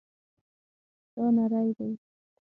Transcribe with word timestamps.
دا 1.15 1.25
نری 1.35 1.69
دی 1.77 1.89